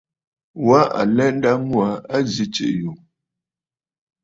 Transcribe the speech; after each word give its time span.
Wa 0.67 0.79
alɛ 0.99 1.25
nda 1.35 1.51
ŋû 1.67 1.75
aa 1.89 1.97
a 2.15 2.17
zi 2.33 2.45
tsiʼì 2.53 2.75
yù. 2.81 2.91